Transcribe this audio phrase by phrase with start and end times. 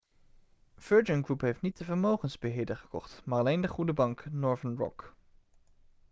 [0.77, 5.13] virgin group heeft niet de vermogensbeheerder gekocht maar alleen de goede bank' northern rock